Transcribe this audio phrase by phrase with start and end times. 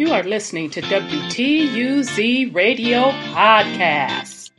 [0.00, 4.50] You are listening to WTUZ Radio Podcast.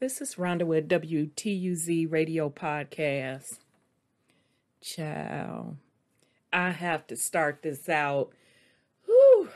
[0.00, 3.60] This is Rhonda with WTUZ Radio Podcast.
[4.80, 5.76] Ciao.
[6.52, 8.32] I have to start this out.
[9.06, 9.50] Whew.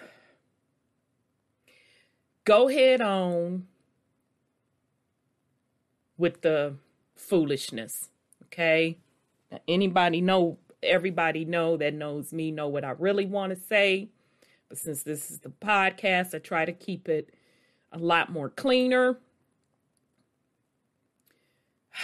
[2.45, 3.66] Go head on
[6.19, 6.75] with the
[7.15, 8.09] foolishness.
[8.45, 8.98] Okay.
[9.51, 14.09] Now, anybody know, everybody know that knows me know what I really want to say.
[14.69, 17.30] But since this is the podcast, I try to keep it
[17.93, 19.19] a lot more cleaner.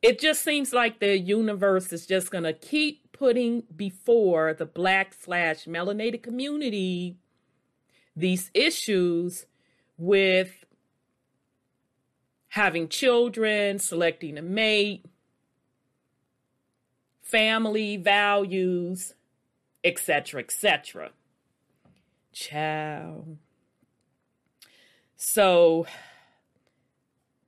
[0.00, 5.12] It just seems like the universe is just going to keep putting before the black
[5.12, 7.16] slash melanated community
[8.14, 9.46] these issues
[9.96, 10.64] with
[12.48, 15.04] having children, selecting a mate,
[17.22, 19.14] family values,
[19.84, 21.10] etc., etc.
[22.32, 23.24] Ciao.
[25.16, 25.86] So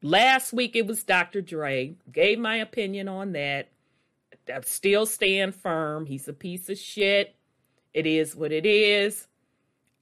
[0.03, 1.41] last week it was Dr.
[1.41, 1.95] Dre.
[2.13, 3.69] Gave my opinion on that.
[4.53, 6.07] I still stand firm.
[6.07, 7.37] He's a piece of shit.
[7.95, 9.29] It is what it is.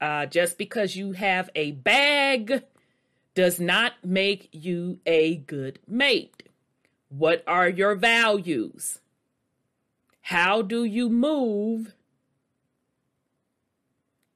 [0.00, 2.62] Uh, just because you have a bag
[3.38, 6.42] does not make you a good mate.
[7.08, 8.98] What are your values?
[10.22, 11.94] How do you move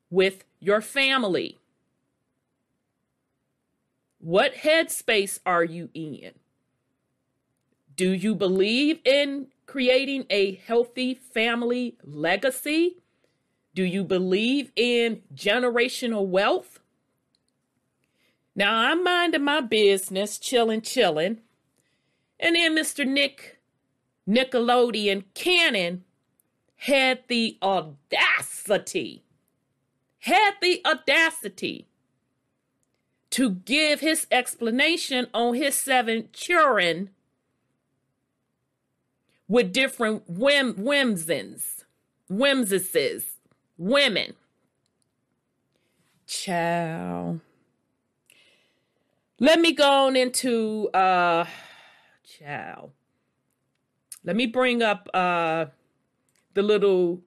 [0.08, 1.58] with your family?
[4.20, 6.30] What headspace are you in?
[7.96, 12.98] Do you believe in creating a healthy family legacy?
[13.74, 16.78] Do you believe in generational wealth?
[18.54, 21.38] Now I'm minding my business, chilling, chilling.
[22.38, 23.06] And then Mr.
[23.06, 23.60] Nick
[24.28, 26.04] Nickelodeon Cannon
[26.76, 29.24] had the audacity,
[30.20, 31.86] had the audacity
[33.30, 37.10] to give his explanation on his seven children
[39.48, 41.84] with different whim, whimsins,
[42.30, 43.24] whimsises,
[43.78, 44.34] women.
[46.26, 47.40] Ciao.
[49.42, 51.46] Let me go on into uh
[52.22, 52.90] ciao.
[54.22, 55.66] Let me bring up uh
[56.54, 57.22] the little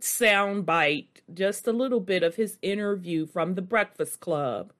[0.00, 4.72] sound bite, just a little bit of his interview from the Breakfast Club.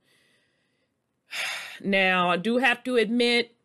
[1.84, 3.56] Now, I do have to admit,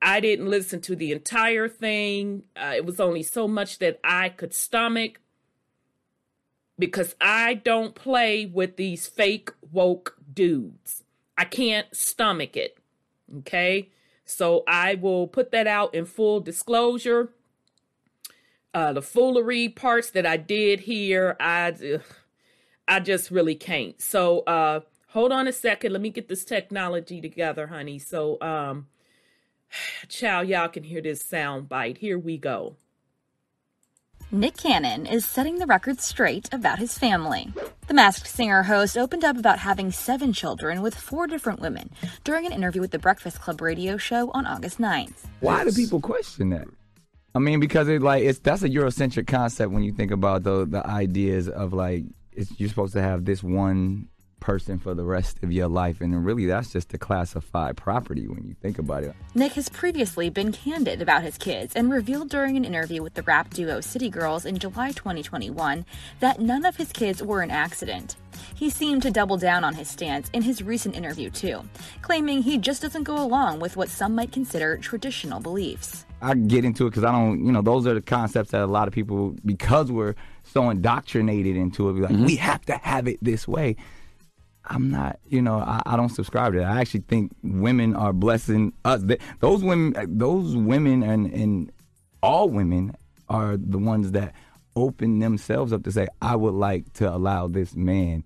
[0.00, 2.44] I didn't listen to the entire thing.
[2.56, 5.20] Uh, it was only so much that I could stomach
[6.78, 11.02] because I don't play with these fake woke dudes.
[11.42, 12.78] I can't stomach it.
[13.38, 13.90] Okay.
[14.24, 17.30] So I will put that out in full disclosure.
[18.72, 21.98] Uh, the foolery parts that I did here, I,
[22.86, 24.00] I just really can't.
[24.00, 25.92] So, uh, hold on a second.
[25.92, 27.98] Let me get this technology together, honey.
[27.98, 28.86] So, um,
[30.08, 31.98] chow, y'all can hear this sound bite.
[31.98, 32.76] Here we go.
[34.30, 37.52] Nick Cannon is setting the record straight about his family.
[37.92, 41.90] The Masked Singer host opened up about having seven children with four different women
[42.24, 45.26] during an interview with the Breakfast Club radio show on August 9th.
[45.40, 46.68] Why do people question that?
[47.34, 50.64] I mean, because it like it's that's a Eurocentric concept when you think about the
[50.64, 54.08] the ideas of like it's, you're supposed to have this one
[54.42, 58.44] person for the rest of your life, and really that's just a classified property when
[58.44, 59.14] you think about it.
[59.34, 63.22] Nick has previously been candid about his kids and revealed during an interview with the
[63.22, 65.86] rap duo City Girls in July 2021
[66.20, 68.16] that none of his kids were an accident.
[68.54, 71.62] He seemed to double down on his stance in his recent interview, too,
[72.02, 76.04] claiming he just doesn't go along with what some might consider traditional beliefs.
[76.20, 78.66] I get into it because I don't, you know, those are the concepts that a
[78.66, 80.14] lot of people, because we're
[80.44, 82.26] so indoctrinated into it, be like, Mm-hmm.
[82.26, 83.76] we have to have it this way.
[84.64, 86.70] I'm not, you know, I, I don't subscribe to that.
[86.70, 89.02] I actually think women are blessing us.
[89.02, 91.72] Th- Those women, uh, those women, and and
[92.22, 92.94] all women
[93.28, 94.34] are the ones that
[94.76, 98.24] open themselves up to say, I would like to allow this man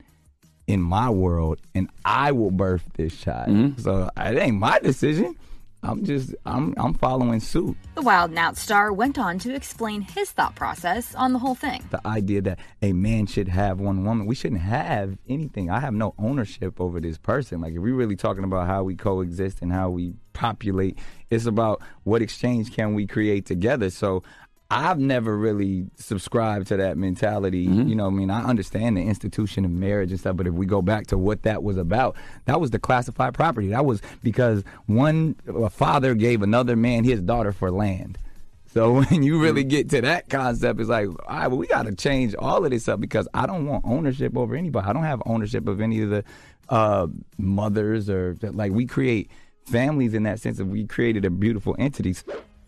[0.66, 3.48] in my world, and I will birth this child.
[3.48, 3.80] Mm-hmm.
[3.80, 5.36] So uh, it ain't my decision.
[5.86, 7.76] I'm just, I'm, I'm following suit.
[7.94, 11.54] The Wild and Out star went on to explain his thought process on the whole
[11.54, 11.84] thing.
[11.90, 14.26] the idea that a man should have one woman.
[14.26, 15.70] We shouldn't have anything.
[15.70, 17.60] I have no ownership over this person.
[17.60, 20.98] Like if we're really talking about how we coexist and how we populate,
[21.30, 23.88] it's about what exchange can we create together.
[23.90, 24.22] So
[24.70, 27.68] I've never really subscribed to that mentality.
[27.68, 27.88] Mm-hmm.
[27.88, 30.66] You know, I mean, I understand the institution of marriage and stuff, but if we
[30.66, 32.16] go back to what that was about,
[32.46, 33.68] that was the classified property.
[33.68, 38.18] That was because one a father gave another man his daughter for land.
[38.66, 39.68] So when you really Mm-hmm.
[39.68, 42.70] get to that concept, it's like, all right, well, we got to change all of
[42.72, 44.86] this up because I don't want ownership over anybody.
[44.86, 46.24] I don't have ownership of any of the
[46.68, 47.06] uh,
[47.38, 49.30] mothers or like we create
[49.64, 52.24] families in that sense of we created a beautiful entities.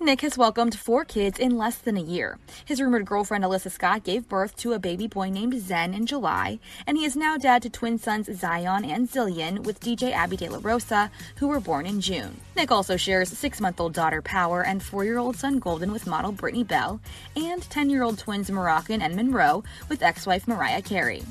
[0.08, 2.38] Nick has welcomed four kids in less than a year.
[2.64, 6.60] His rumored girlfriend Alyssa Scott gave birth to a baby boy named Zen in July,
[6.86, 10.48] and he is now dad to twin sons Zion and Zillion with DJ Abby De
[10.48, 12.40] La Rosa, who were born in June.
[12.56, 16.06] Nick also shares six month old daughter Power and four year old son Golden with
[16.06, 17.02] model Brittany Bell,
[17.36, 21.22] and 10 year old twins Moroccan and Monroe with ex wife Mariah Carey.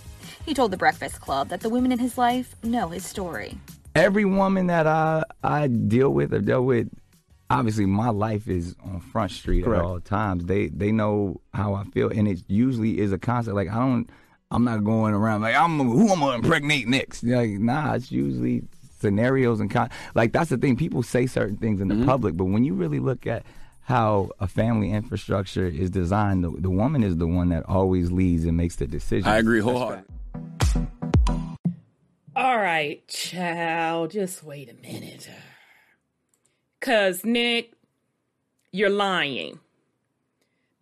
[0.45, 3.57] He told the Breakfast Club that the women in his life know his story.
[3.95, 6.89] every woman that I I deal with or dealt with,
[7.49, 9.79] obviously my life is on Front Street Correct.
[9.79, 10.45] at all times.
[10.45, 13.55] They they know how I feel, and it usually is a concept.
[13.55, 14.09] Like I don't,
[14.51, 17.23] I'm not going around like I'm who I'm gonna impregnate next.
[17.23, 18.63] Like nah, it's usually
[18.99, 19.89] scenarios and con.
[20.15, 20.75] Like that's the thing.
[20.75, 22.05] People say certain things in the mm-hmm.
[22.05, 23.43] public, but when you really look at
[23.81, 28.43] how a family infrastructure is designed, the, the woman is the one that always leads
[28.43, 29.27] and makes the decision.
[29.29, 30.03] I agree wholeheartedly.
[32.35, 35.29] All right, child, just wait a minute.
[36.87, 37.73] Cause Nick,
[38.71, 39.59] you're lying.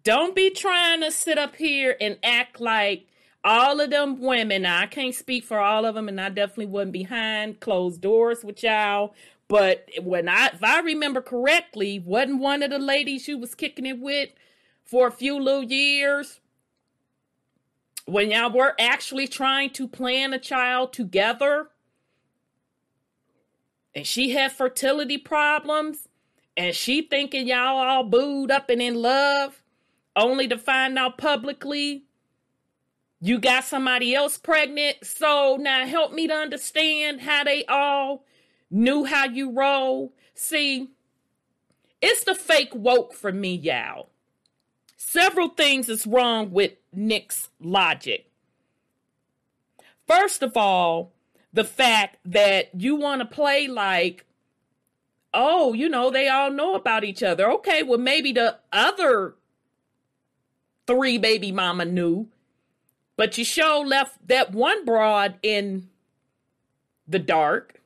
[0.03, 3.07] Don't be trying to sit up here and act like
[3.43, 4.61] all of them women.
[4.61, 8.43] Now, I can't speak for all of them, and I definitely wasn't behind closed doors
[8.43, 9.15] with y'all.
[9.47, 13.87] But when I, if I remember correctly, wasn't one of the ladies you was kicking
[13.87, 14.29] it with
[14.83, 16.39] for a few little years
[18.05, 21.69] when y'all were actually trying to plan a child together
[23.95, 26.09] and she had fertility problems
[26.57, 29.63] and she thinking y'all all booed up and in love
[30.15, 32.03] only to find out publicly
[33.21, 34.97] you got somebody else pregnant.
[35.03, 38.23] So now help me to understand how they all
[38.69, 40.13] knew how you roll.
[40.35, 40.91] See
[42.01, 44.09] it's the fake woke for me y'all.
[44.95, 48.29] Several things is wrong with Nick's logic.
[50.07, 51.14] First of all,
[51.55, 54.25] the fact that you want to play like,
[55.33, 57.49] oh, you know, they all know about each other.
[57.49, 59.35] Okay, well, maybe the other
[60.85, 62.27] three baby mama knew,
[63.15, 65.87] but you show left that one broad in
[67.07, 67.81] the dark.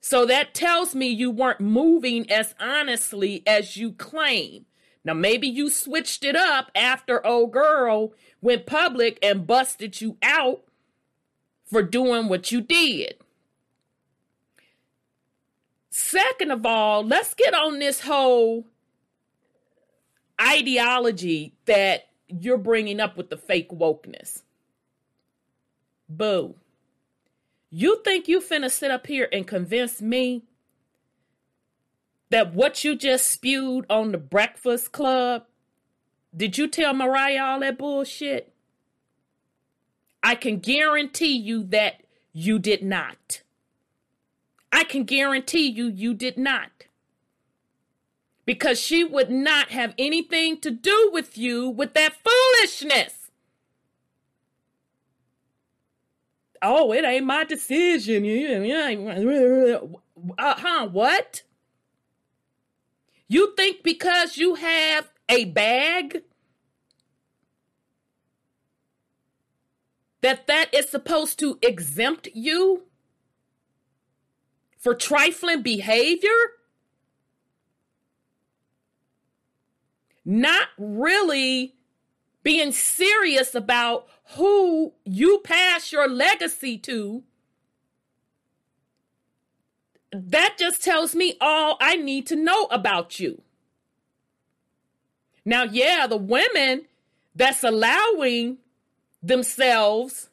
[0.00, 4.64] So that tells me you weren't moving as honestly as you claim.
[5.04, 10.64] Now, maybe you switched it up after old girl went public and busted you out
[11.70, 13.14] for doing what you did.
[15.90, 18.66] Second of all, let's get on this whole
[20.40, 24.42] ideology that you're bringing up with the fake wokeness.
[26.08, 26.56] Boo.
[27.70, 30.42] You think you finna sit up here and convince me
[32.30, 35.44] that what you just spewed on the Breakfast Club,
[36.36, 38.52] did you tell Mariah all that bullshit?
[40.22, 42.02] I can guarantee you that
[42.32, 43.42] you did not.
[44.72, 46.70] I can guarantee you you did not.
[48.44, 53.30] Because she would not have anything to do with you with that foolishness.
[56.62, 58.24] Oh, it ain't my decision.
[60.38, 60.88] Uh huh.
[60.88, 61.42] What?
[63.28, 66.22] You think because you have a bag
[70.22, 72.84] that that is supposed to exempt you
[74.78, 76.30] for trifling behavior?
[80.24, 81.74] Not really
[82.42, 87.22] being serious about who you pass your legacy to.
[90.12, 93.42] That just tells me all I need to know about you.
[95.44, 96.86] Now, yeah, the women
[97.34, 98.58] that's allowing
[99.22, 100.30] themselves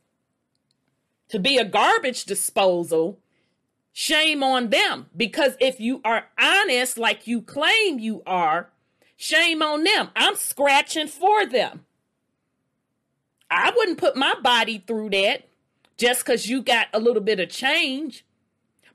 [1.30, 3.20] to be a garbage disposal,
[3.92, 5.08] shame on them.
[5.16, 8.70] Because if you are honest, like you claim you are,
[9.16, 10.10] shame on them.
[10.16, 11.86] I'm scratching for them.
[13.50, 15.48] I wouldn't put my body through that
[15.98, 18.26] just because you got a little bit of change.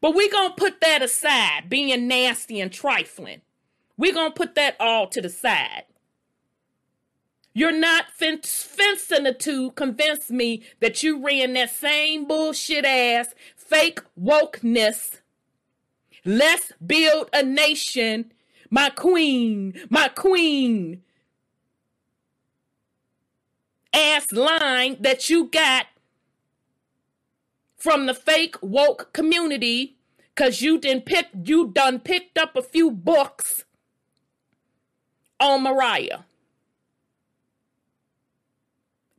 [0.00, 3.40] But we're going to put that aside, being nasty and trifling.
[3.96, 5.84] We're going to put that all to the side.
[7.54, 15.20] You're not fencing to convince me that you ran that same bullshit ass fake wokeness.
[16.24, 18.32] Let's build a nation.
[18.70, 21.02] My queen, my queen.
[23.94, 25.86] ass line that you got
[27.76, 29.96] from the fake woke community
[30.34, 33.64] because you didn't pick you done picked up a few books
[35.40, 36.20] on Mariah.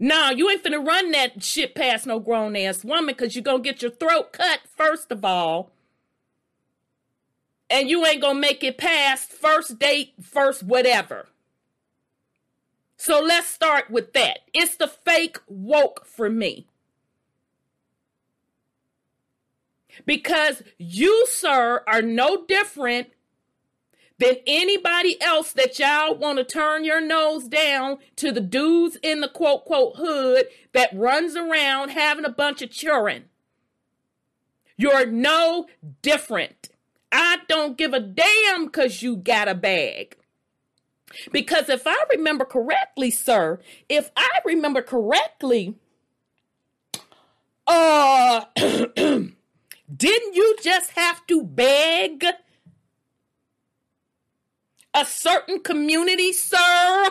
[0.03, 3.63] No, you ain't finna run that shit past no grown ass woman because you're gonna
[3.63, 5.71] get your throat cut, first of all.
[7.69, 11.27] And you ain't gonna make it past first date, first whatever.
[12.97, 14.39] So let's start with that.
[14.53, 16.67] It's the fake woke for me.
[20.05, 23.07] Because you, sir, are no different
[24.23, 29.19] than anybody else that y'all want to turn your nose down to the dudes in
[29.19, 33.25] the quote, quote, hood that runs around having a bunch of children.
[34.77, 35.67] You're no
[36.01, 36.69] different.
[37.11, 40.15] I don't give a damn because you got a bag.
[41.31, 45.75] Because if I remember correctly, sir, if I remember correctly,
[47.67, 49.35] uh, didn't
[49.95, 52.25] you just have to beg
[54.93, 57.09] a certain community, sir,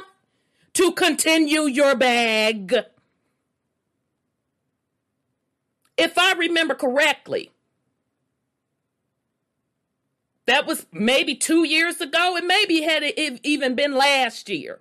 [0.75, 2.77] to continue your bag?
[5.97, 7.51] If I remember correctly,
[10.47, 12.37] that was maybe two years ago.
[12.37, 14.81] and maybe had it even been last year.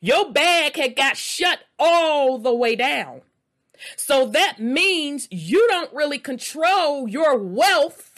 [0.00, 3.22] Your bag had got shut all the way down.
[3.96, 8.17] So that means you don't really control your wealth.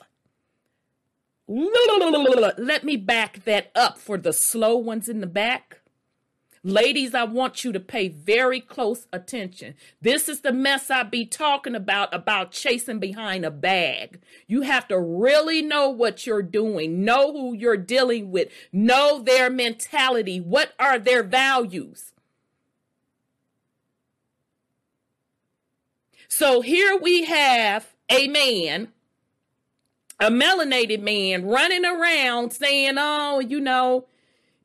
[2.58, 5.80] Let me back that up for the slow ones in the back.
[6.62, 9.74] Ladies, I want you to pay very close attention.
[10.00, 14.20] This is the mess I be talking about, about chasing behind a bag.
[14.46, 19.50] You have to really know what you're doing, know who you're dealing with, know their
[19.50, 20.38] mentality.
[20.40, 22.12] What are their values?
[26.28, 28.92] So here we have a man,
[30.20, 34.06] a melanated man, running around saying, Oh, you know,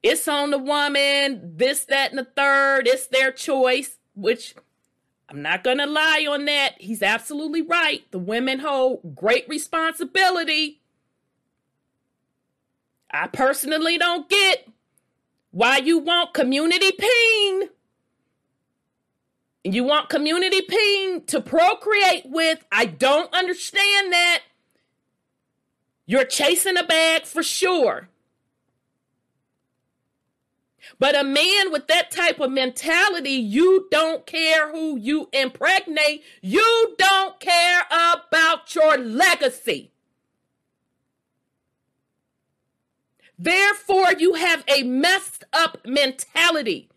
[0.03, 2.87] it's on the woman, this, that, and the third.
[2.87, 4.53] It's their choice, which
[5.29, 6.75] I'm not going to lie on that.
[6.77, 8.03] He's absolutely right.
[8.11, 10.81] The women hold great responsibility.
[13.09, 14.67] I personally don't get
[15.51, 17.69] why you want community pain.
[19.63, 22.63] You want community pain to procreate with.
[22.71, 24.41] I don't understand that.
[26.05, 28.09] You're chasing a bag for sure.
[30.99, 36.23] But a man with that type of mentality, you don't care who you impregnate.
[36.41, 39.91] You don't care about your legacy.
[43.37, 46.89] Therefore, you have a messed up mentality.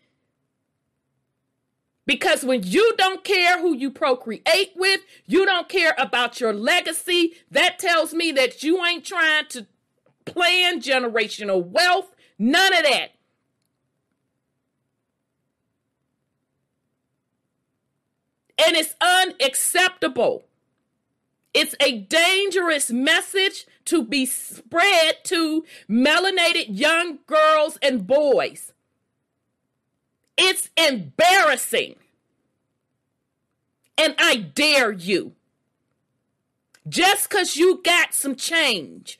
[2.09, 7.33] Because when you don't care who you procreate with, you don't care about your legacy,
[7.51, 9.67] that tells me that you ain't trying to
[10.25, 12.15] plan generational wealth.
[12.39, 13.11] None of that.
[18.61, 20.43] and it's unacceptable.
[21.53, 28.73] It's a dangerous message to be spread to melanated young girls and boys.
[30.41, 31.95] It's embarrassing.
[33.97, 35.33] And I dare you.
[36.87, 39.19] Just because you got some change,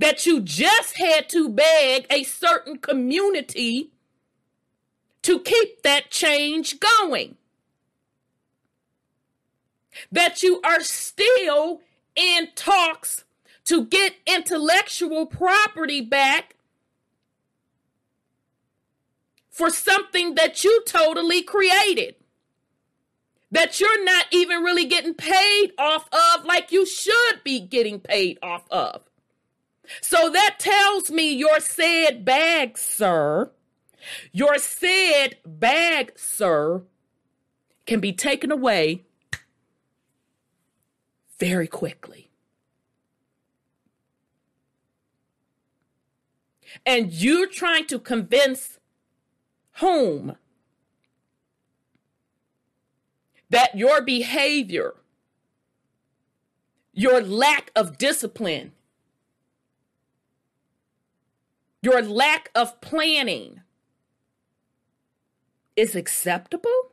[0.00, 3.90] that you just had to beg a certain community
[5.22, 7.36] to keep that change going.
[10.10, 11.80] That you are still
[12.16, 13.22] in talks
[13.66, 16.56] to get intellectual property back
[19.52, 22.16] for something that you totally created.
[23.52, 28.38] That you're not even really getting paid off of like you should be getting paid
[28.42, 29.02] off of.
[30.00, 33.50] So that tells me your said bag, sir,
[34.32, 36.82] your said bag, sir,
[37.84, 39.04] can be taken away
[41.38, 42.30] very quickly.
[46.86, 48.78] And you're trying to convince
[49.74, 50.36] whom
[53.50, 54.94] that your behavior,
[56.92, 58.72] your lack of discipline,
[61.82, 63.60] your lack of planning,
[65.76, 66.92] is acceptable?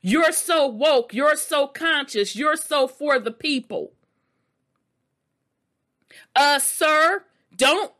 [0.00, 3.92] You're so woke, you're so conscious, you're so for the people.
[6.34, 7.24] Uh, sir,
[7.56, 7.92] don't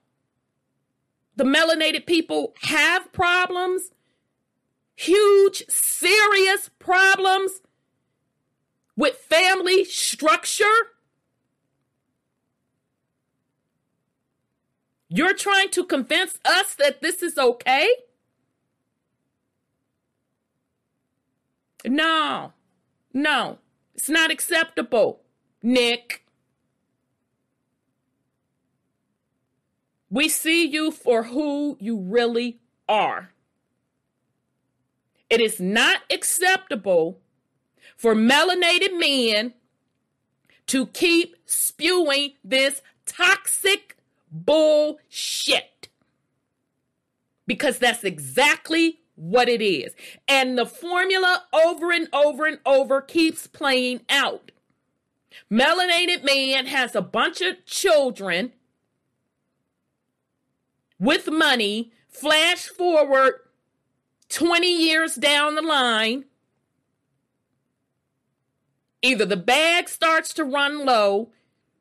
[1.37, 3.91] the melanated people have problems,
[4.95, 7.61] huge, serious problems
[8.97, 10.65] with family structure.
[15.09, 17.89] You're trying to convince us that this is okay?
[21.85, 22.53] No,
[23.12, 23.59] no,
[23.95, 25.21] it's not acceptable,
[25.62, 26.22] Nick.
[30.12, 33.31] We see you for who you really are.
[35.31, 37.19] It is not acceptable
[37.97, 39.54] for melanated men
[40.66, 43.97] to keep spewing this toxic
[44.31, 45.88] bullshit.
[47.47, 49.95] Because that's exactly what it is.
[50.28, 54.50] And the formula over and over and over keeps playing out.
[55.50, 58.52] Melanated man has a bunch of children
[61.02, 63.32] with money, flash forward
[64.28, 66.26] 20 years down the line,
[69.02, 71.30] either the bag starts to run low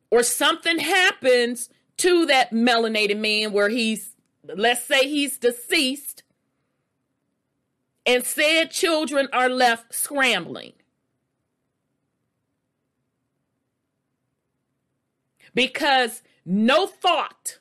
[0.09, 6.23] or something happens to that melanated man where he's, let's say he's deceased,
[8.07, 10.73] and said children are left scrambling.
[15.53, 17.59] Because no thought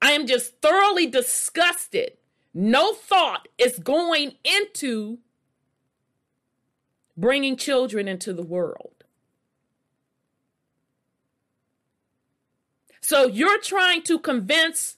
[0.00, 2.12] I am just thoroughly disgusted.
[2.54, 5.18] No thought is going into
[7.16, 9.04] bringing children into the world.
[13.00, 14.96] So you're trying to convince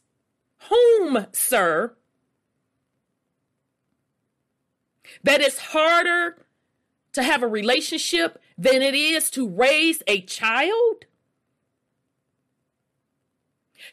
[0.70, 1.94] whom, sir,
[5.22, 6.46] that it's harder
[7.12, 11.04] to have a relationship than it is to raise a child?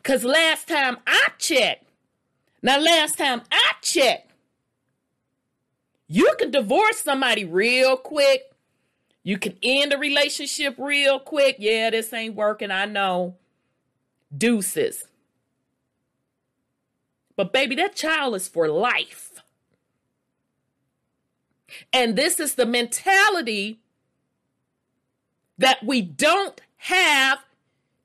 [0.06, 1.84] Because last time I checked,
[2.62, 4.32] now last time I checked,
[6.08, 8.54] you can divorce somebody real quick.
[9.24, 11.56] You can end a relationship real quick.
[11.58, 12.70] Yeah, this ain't working.
[12.70, 13.38] I know.
[14.36, 15.08] Deuces.
[17.36, 19.42] But baby, that child is for life.
[21.92, 23.80] And this is the mentality
[25.58, 27.40] that we don't have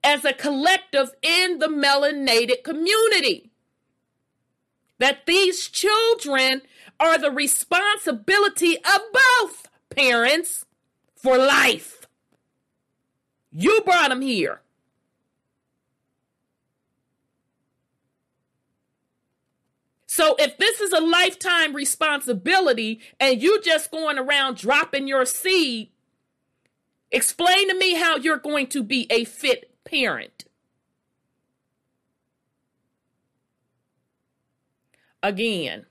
[0.03, 3.51] as a collective in the melanated community.
[4.99, 6.63] That these children
[6.99, 10.67] are the responsibility of both parents
[11.17, 12.07] for life.
[13.53, 14.61] You brought them here.
[20.07, 25.91] So if this is a lifetime responsibility and you just going around dropping your seed,
[27.11, 30.45] explain to me how you're going to be a fit parent.
[35.23, 35.87] Again,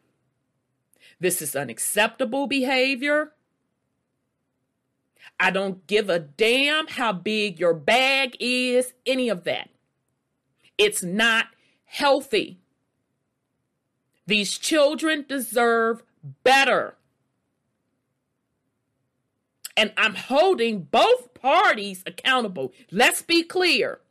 [1.19, 3.33] this is unacceptable behavior.
[5.39, 9.69] I don't give a damn how big your bag is, any of that.
[10.77, 11.47] It's not
[11.85, 12.57] healthy.
[14.25, 16.03] These children deserve
[16.43, 16.95] better.
[19.79, 22.73] And I'm holding both parties accountable.
[22.91, 24.01] Let's be clear.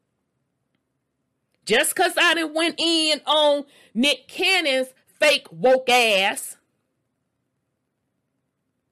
[1.67, 4.89] Just because I didn't went in on Nick Cannon's
[5.21, 6.57] fake woke ass,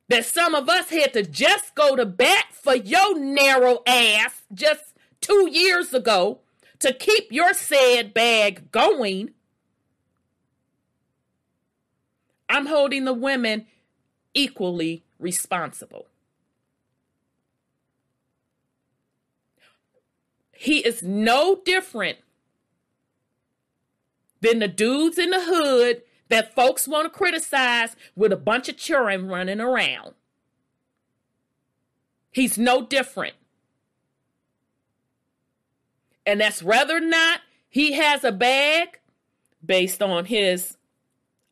[0.09, 4.93] that some of us had to just go to bat for your narrow ass just
[5.23, 6.41] two years ago
[6.81, 9.31] to keep your sad bag going.
[12.51, 13.67] I'm holding the women
[14.35, 16.09] equally responsible.
[20.59, 22.19] He is no different
[24.40, 28.77] than the dudes in the hood that folks want to criticize with a bunch of
[28.77, 30.14] children running around.
[32.33, 33.35] He's no different.
[36.25, 39.01] And that's whether or not he has a bag
[39.64, 40.77] based on his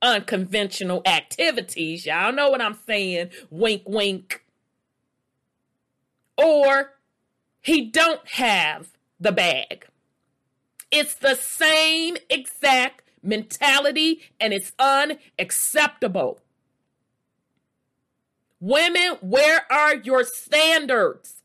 [0.02, 2.06] unconventional activities.
[2.06, 3.30] Y'all know what I'm saying.
[3.50, 4.44] Wink, wink.
[6.36, 6.93] Or
[7.64, 9.86] he don't have the bag.
[10.90, 16.40] It's the same exact mentality and it's unacceptable.
[18.60, 21.42] Women, where are your standards?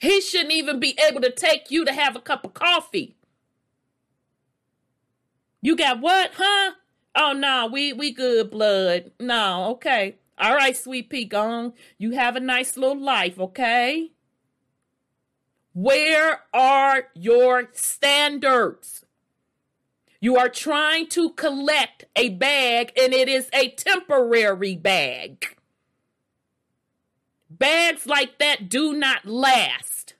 [0.00, 3.16] He shouldn't even be able to take you to have a cup of coffee.
[5.62, 6.72] You got what, huh?
[7.14, 9.12] Oh no, we we good blood.
[9.20, 10.16] No, okay.
[10.38, 11.30] All right, sweet pea.
[11.98, 14.12] You have a nice little life, okay?
[15.74, 19.04] Where are your standards?
[20.20, 25.56] You are trying to collect a bag, and it is a temporary bag.
[27.50, 30.14] Bags like that do not last.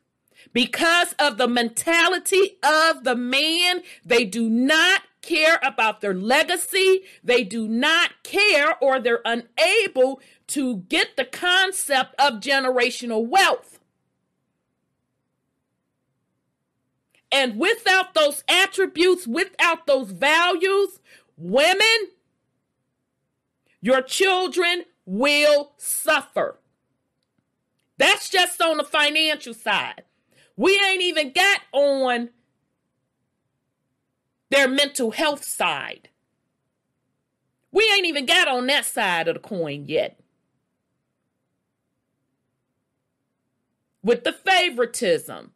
[0.53, 7.03] Because of the mentality of the man, they do not care about their legacy.
[7.23, 13.79] They do not care or they're unable to get the concept of generational wealth.
[17.31, 21.01] And without those attributes, without those values,
[21.39, 22.11] women,
[23.81, 26.59] your children will suffer.
[27.97, 30.03] That's just on the financial side.
[30.57, 32.31] We ain't even got on
[34.53, 36.11] their mental health side.
[37.73, 40.21] We ain't even got on that side of the coin yet.
[44.05, 45.53] With the favoritism.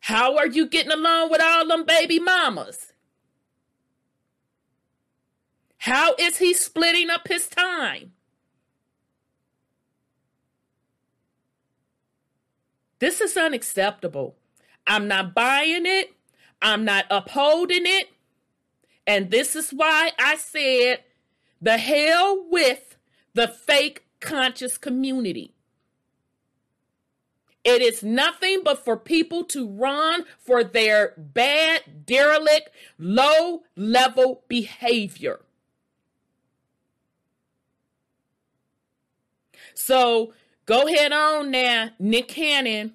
[0.00, 2.94] How are you getting along with all them baby mamas?
[5.76, 8.12] How is he splitting up his time?
[12.98, 14.36] This is unacceptable.
[14.86, 16.14] I'm not buying it.
[16.62, 18.08] I'm not upholding it.
[19.06, 21.00] And this is why I said
[21.60, 22.96] the hell with
[23.34, 25.52] the fake conscious community.
[27.64, 35.40] It is nothing but for people to run for their bad, derelict, low level behavior.
[39.74, 40.32] So
[40.66, 42.94] go ahead on now, Nick Cannon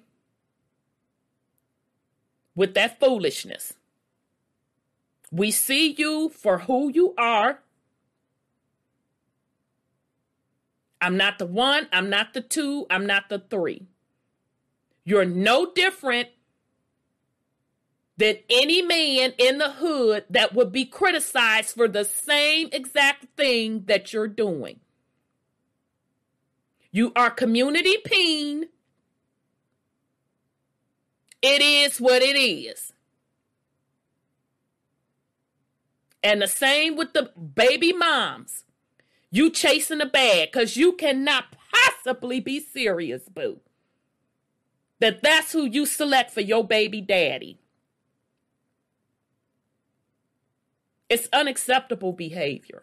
[2.58, 3.74] with that foolishness.
[5.30, 7.60] We see you for who you are.
[11.00, 13.86] I'm not the one, I'm not the two, I'm not the three.
[15.04, 16.30] You're no different
[18.16, 23.84] than any man in the hood that would be criticized for the same exact thing
[23.86, 24.80] that you're doing.
[26.90, 28.66] You are community peen
[31.42, 32.92] it is what it is.
[36.22, 38.64] And the same with the baby moms.
[39.30, 43.60] You chasing a bag because you cannot possibly be serious, boo.
[45.00, 47.60] That that's who you select for your baby daddy.
[51.08, 52.82] It's unacceptable behavior.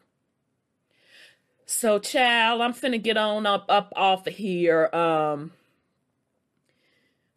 [1.65, 4.87] So, child, I'm finna get on up up off of here.
[4.93, 5.51] Um,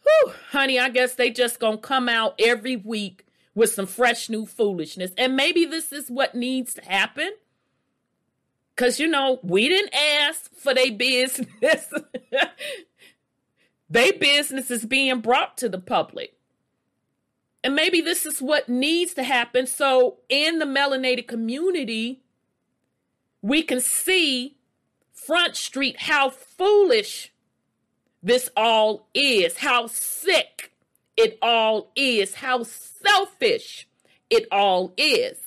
[0.03, 4.47] Whew, honey, I guess they just gonna come out every week with some fresh new
[4.47, 5.11] foolishness.
[5.19, 7.33] And maybe this is what needs to happen.
[8.77, 11.93] Cause you know, we didn't ask for their business.
[13.91, 16.35] their business is being brought to the public.
[17.65, 19.67] And maybe this is what needs to happen.
[19.67, 22.23] So in the melanated community,
[23.43, 24.57] we can see
[25.13, 27.33] Front Street how foolish
[28.23, 30.73] this all is, how sick
[31.17, 33.89] it all is, how selfish
[34.31, 35.39] it all is.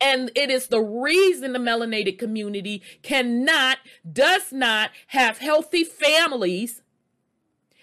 [0.00, 3.78] And it is the reason the melanated community cannot,
[4.10, 6.82] does not have healthy families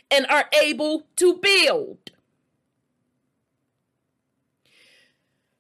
[0.10, 2.12] and are able to build.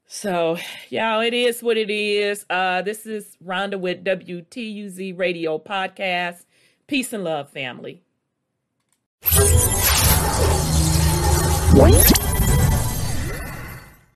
[0.05, 0.57] So,
[0.89, 2.45] y'all, it is what it is.
[2.47, 6.45] Uh, this is Rhonda with WTUZ Radio Podcast.
[6.87, 8.01] Peace and love, family.